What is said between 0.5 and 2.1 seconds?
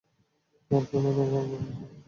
আমার ফোনে তো গরগর করে চলছে।